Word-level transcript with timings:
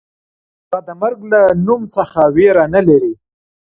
هغه 0.69 0.79
د 0.87 0.89
مرګ 1.01 1.19
له 1.31 1.41
نوم 1.65 1.81
څخه 1.95 2.21
وېره 2.35 2.65
نه 2.75 2.81
لري. 2.87 3.13